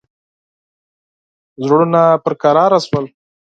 [1.63, 3.05] زړونه پر کراره شول.